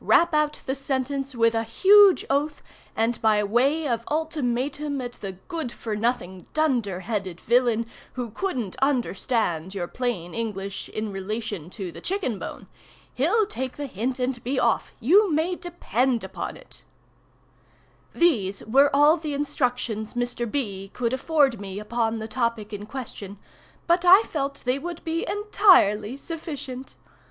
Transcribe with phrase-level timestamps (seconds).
[0.03, 2.63] Rap out the sentence, with a huge oath,
[2.95, 8.75] and by way of ultimatum at the good for nothing dunder headed villain who couldn't
[8.77, 12.65] understand your plain English in relation to the chicken bone.
[13.13, 16.83] He'll take the hint and be off, you may depend upon it."
[18.15, 20.49] These were all the instructions Mr.
[20.49, 20.89] B.
[20.95, 23.37] could afford me upon the topic in question,
[23.85, 26.95] but I felt they would be entirely sufficient.